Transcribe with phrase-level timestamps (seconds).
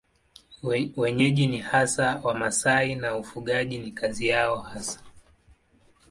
[0.97, 4.99] Wenyeji ni hasa Wamasai na ufugaji ni kazi yao hasa.